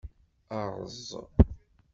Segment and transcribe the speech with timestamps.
[0.61, 1.07] Erẓ.